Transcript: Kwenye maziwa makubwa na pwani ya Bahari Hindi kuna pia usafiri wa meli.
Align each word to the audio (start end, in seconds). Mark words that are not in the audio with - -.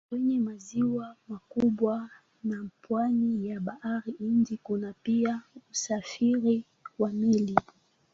Kwenye 0.09 0.39
maziwa 0.39 1.15
makubwa 1.27 2.09
na 2.43 2.69
pwani 2.81 3.47
ya 3.47 3.59
Bahari 3.59 4.11
Hindi 4.19 4.57
kuna 4.57 4.93
pia 5.03 5.41
usafiri 5.71 6.65
wa 6.99 7.11
meli. 7.13 7.55